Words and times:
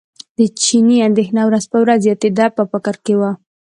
د 0.37 0.39
چیني 0.61 0.97
اندېښنه 1.07 1.41
ورځ 1.45 1.63
په 1.71 1.77
ورځ 1.83 1.99
زیاتېده 2.05 2.45
په 2.55 2.63
فکر 2.71 2.95
کې 3.05 3.13
و. 3.19 3.21